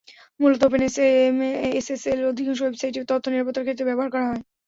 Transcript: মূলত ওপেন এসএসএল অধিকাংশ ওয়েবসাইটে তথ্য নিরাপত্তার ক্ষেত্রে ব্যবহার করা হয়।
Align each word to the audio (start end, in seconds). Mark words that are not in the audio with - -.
মূলত 0.39 0.61
ওপেন 0.63 0.81
এসএসএল 1.71 2.19
অধিকাংশ 2.31 2.59
ওয়েবসাইটে 2.61 3.01
তথ্য 3.11 3.25
নিরাপত্তার 3.27 3.65
ক্ষেত্রে 3.65 3.87
ব্যবহার 3.89 4.09
করা 4.13 4.27
হয়। 4.29 4.41